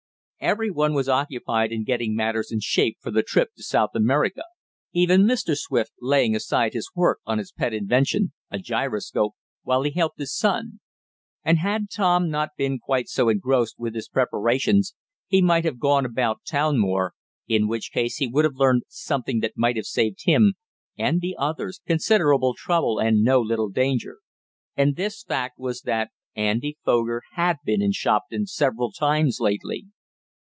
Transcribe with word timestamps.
Everyone 0.43 0.95
was 0.95 1.07
occupied 1.07 1.71
in 1.71 1.83
getting 1.83 2.15
matters 2.15 2.51
in 2.51 2.61
shape 2.61 2.97
for 2.99 3.11
the 3.11 3.21
trip 3.21 3.53
to 3.55 3.61
South 3.61 3.91
America, 3.93 4.41
even 4.91 5.21
Mr. 5.27 5.55
Swift 5.55 5.91
laying 6.01 6.35
aside 6.35 6.73
his 6.73 6.89
work 6.95 7.19
on 7.27 7.37
his 7.37 7.51
pet 7.51 7.75
invention 7.75 8.33
a 8.49 8.57
gyroscope 8.57 9.33
while 9.61 9.83
he 9.83 9.91
helped 9.91 10.17
his 10.17 10.35
son. 10.35 10.79
And 11.43 11.59
had 11.59 11.91
Tom 11.91 12.31
not 12.31 12.55
been 12.57 12.79
quite 12.79 13.07
so 13.07 13.29
engrossed 13.29 13.77
with 13.77 13.93
his 13.93 14.07
preparations 14.07 14.95
he 15.27 15.43
might 15.43 15.63
have 15.63 15.77
gone 15.77 16.07
about 16.07 16.41
town 16.43 16.79
more, 16.79 17.13
in 17.47 17.67
which 17.67 17.91
case 17.91 18.17
he 18.17 18.25
would 18.25 18.43
have 18.43 18.55
learned 18.55 18.81
something 18.87 19.41
that 19.41 19.53
might 19.55 19.75
have 19.75 19.85
saved 19.85 20.21
him 20.25 20.55
and 20.97 21.21
the 21.21 21.35
others 21.37 21.81
considerable 21.85 22.55
trouble 22.57 22.97
and 22.97 23.21
no 23.21 23.39
little 23.39 23.69
danger. 23.69 24.21
And 24.75 24.95
this 24.95 25.21
fact 25.21 25.59
was 25.59 25.81
that 25.81 26.09
Andy 26.35 26.79
Foger 26.83 27.21
had 27.33 27.57
been 27.63 27.83
in 27.83 27.91
Shopton 27.91 28.47
several 28.47 28.91
times 28.91 29.37
lately. 29.39 29.85